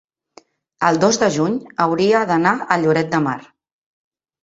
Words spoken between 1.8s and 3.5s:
hauria d'anar a Lloret de Mar.